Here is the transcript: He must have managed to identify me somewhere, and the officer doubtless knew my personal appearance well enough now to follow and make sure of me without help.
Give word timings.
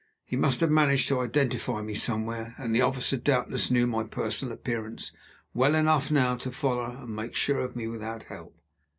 He 0.25 0.35
must 0.35 0.61
have 0.61 0.71
managed 0.71 1.07
to 1.09 1.19
identify 1.19 1.83
me 1.83 1.93
somewhere, 1.93 2.55
and 2.57 2.73
the 2.73 2.81
officer 2.81 3.17
doubtless 3.17 3.69
knew 3.69 3.85
my 3.85 4.01
personal 4.01 4.51
appearance 4.51 5.11
well 5.53 5.75
enough 5.75 6.09
now 6.09 6.35
to 6.37 6.51
follow 6.51 6.97
and 7.03 7.15
make 7.15 7.35
sure 7.35 7.59
of 7.59 7.75
me 7.75 7.85
without 7.87 8.23
help. 8.23 8.57